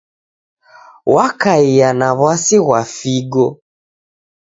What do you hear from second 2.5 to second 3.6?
ghwa figho.